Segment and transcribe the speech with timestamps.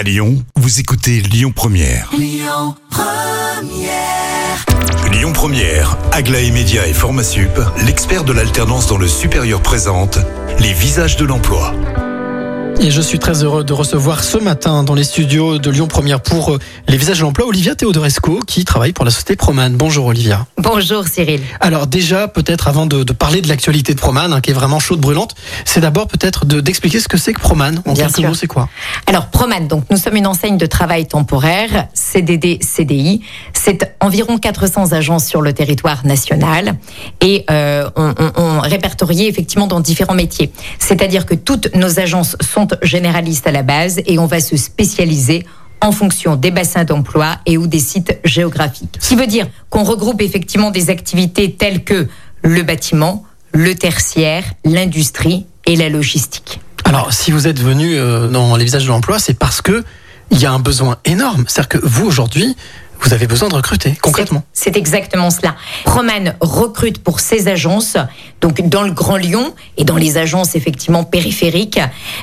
[0.00, 2.10] À Lyon, vous écoutez Lyon Première.
[2.16, 2.74] Lyon
[5.34, 10.18] Première, Aglaé Média et Formasup, l'expert de l'alternance dans le supérieur présente
[10.58, 11.74] les visages de l'emploi.
[12.82, 16.22] Et je suis très heureux de recevoir ce matin dans les studios de Lyon Première
[16.22, 16.58] pour euh,
[16.88, 19.76] les visages de l'emploi Olivia Teodorescu qui travaille pour la société Proman.
[19.76, 20.46] Bonjour Olivia.
[20.56, 21.42] Bonjour Cyril.
[21.60, 24.78] Alors déjà, peut-être avant de, de parler de l'actualité de Proman, hein, qui est vraiment
[24.80, 25.34] chaude, brûlante,
[25.66, 27.82] c'est d'abord peut-être de- d'expliquer ce que c'est que Proman.
[27.86, 28.28] En Bien quelques sûr.
[28.30, 28.70] mots, c'est quoi?
[29.06, 33.20] Alors Proman, donc nous sommes une enseigne de travail temporaire, CDD, CDI.
[33.52, 36.76] C'est environ 400 agences sur le territoire national
[37.20, 40.50] et euh, on, on, on répertorié effectivement dans différents métiers.
[40.78, 45.44] C'est-à-dire que toutes nos agences sont généralistes à la base et on va se spécialiser
[45.80, 48.96] en fonction des bassins d'emploi et ou des sites géographiques.
[49.00, 52.08] Ce qui veut dire qu'on regroupe effectivement des activités telles que
[52.42, 56.60] le bâtiment, le tertiaire, l'industrie et la logistique.
[56.84, 59.84] Alors, si vous êtes venu euh, dans les visages de l'emploi, c'est parce que
[60.30, 61.44] il y a un besoin énorme.
[61.48, 62.56] C'est-à-dire que vous, aujourd'hui,
[63.00, 64.42] vous avez besoin de recruter, concrètement.
[64.52, 65.56] C'est exactement cela.
[65.84, 67.96] Proman recrute pour ses agences,
[68.40, 71.80] donc dans le Grand Lyon et dans les agences effectivement périphériques,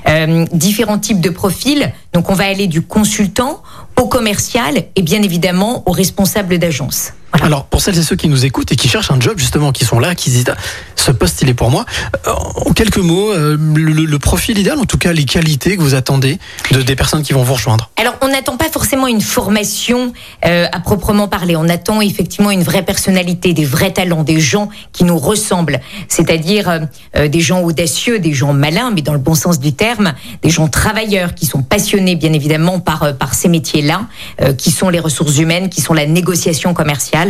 [0.08, 1.92] euh, différents types de profils.
[2.14, 3.62] Donc on va aller du consultant
[4.00, 7.14] au commercial et bien évidemment au responsable d'agence.
[7.42, 9.86] Alors, pour celles et ceux qui nous écoutent et qui cherchent un job, justement, qui
[9.86, 10.56] sont là, qui disent, Ah,
[10.96, 11.86] ce poste, il est pour moi,
[12.28, 15.96] euh, en quelques mots, euh, le, profil idéal, en tout cas, les qualités que vous
[15.96, 16.40] attendez
[16.72, 17.90] de, des personnes qui vont vous rejoindre.
[17.96, 20.12] Alors, on n'attend pas forcément une formation
[20.46, 21.56] euh, à proprement parler.
[21.56, 25.80] On attend effectivement une vraie personnalité, des vrais talents, des gens qui nous ressemblent.
[26.08, 30.50] C'est-à-dire des gens audacieux, des gens malins, mais dans le bon sens du terme, des
[30.50, 34.02] gens travailleurs qui sont passionnés, bien évidemment, par, ces métiers-là,
[34.58, 37.27] qui sont les ressources humaines, qui sont la négociation commerciale.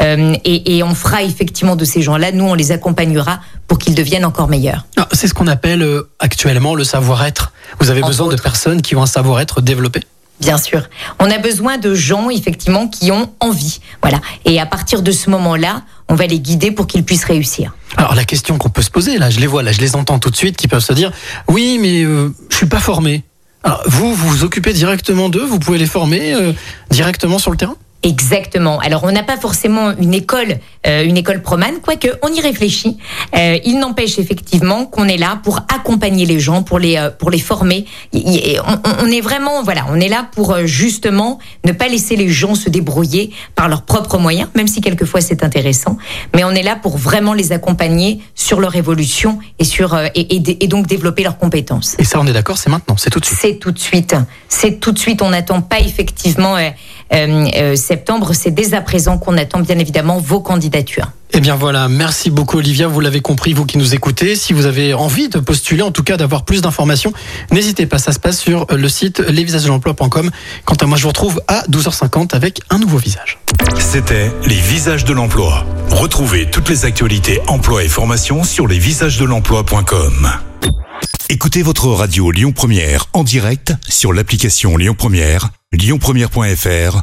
[0.00, 3.94] Euh, et, et on fera effectivement de ces gens-là, nous, on les accompagnera pour qu'ils
[3.94, 4.86] deviennent encore meilleurs.
[4.96, 7.52] Ah, C'est ce qu'on appelle euh, actuellement le savoir-être.
[7.80, 10.00] Vous avez Entre besoin de personnes qui ont un savoir-être développé?
[10.40, 10.82] Bien sûr.
[11.20, 13.80] On a besoin de gens, effectivement, qui ont envie.
[14.02, 14.20] Voilà.
[14.44, 17.74] Et à partir de ce moment-là, on va les guider pour qu'ils puissent réussir.
[17.96, 20.18] Alors la question qu'on peut se poser, là, je les vois, là, je les entends
[20.18, 21.12] tout de suite, qui peuvent se dire,
[21.48, 23.22] oui, mais euh, je suis pas formé.
[23.62, 26.52] Alors vous, vous vous occupez directement d'eux, vous pouvez les former euh,
[26.90, 27.76] directement sur le terrain?
[28.04, 28.78] Exactement.
[28.80, 32.98] Alors, on n'a pas forcément une école, une école promane, quoique on y réfléchit.
[33.36, 37.30] Euh, il n'empêche effectivement qu'on est là pour accompagner les gens, pour les, euh, pour
[37.30, 37.86] les former.
[38.12, 42.28] On, on est vraiment, voilà, on est là pour euh, justement ne pas laisser les
[42.28, 45.96] gens se débrouiller par leurs propres moyens, même si quelquefois c'est intéressant.
[46.34, 50.36] Mais on est là pour vraiment les accompagner sur leur évolution et sur euh, et,
[50.36, 51.96] et dé- et donc développer leurs compétences.
[51.98, 53.38] Et ça, on est d'accord, c'est maintenant, c'est tout de suite.
[53.40, 54.14] C'est tout de suite.
[54.48, 55.22] C'est tout de suite.
[55.22, 56.68] On n'attend pas effectivement euh,
[57.12, 58.32] euh, euh, septembre.
[58.34, 60.40] C'est dès à présent qu'on attend bien évidemment vos
[60.74, 61.10] candidatures.
[61.36, 64.36] Eh bien voilà, merci beaucoup Olivia, vous l'avez compris, vous qui nous écoutez.
[64.36, 67.12] Si vous avez envie de postuler, en tout cas d'avoir plus d'informations,
[67.50, 70.30] n'hésitez pas, ça se passe sur le site lesvisagesdelemploi.com.
[70.64, 73.38] Quant à moi, je vous retrouve à 12h50 avec un nouveau visage.
[73.80, 75.66] C'était les visages de l'emploi.
[75.90, 80.30] Retrouvez toutes les actualités emploi et formation sur lesvisagesdelemploi.com.
[81.30, 87.02] Écoutez votre radio Lyon Première en direct sur l'application Lyon Première, lyonpremière.fr